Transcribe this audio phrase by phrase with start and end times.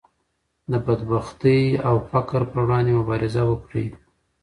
[0.71, 3.87] د بدبختۍ او فقر پر وړاندې مبارزه وکړئ.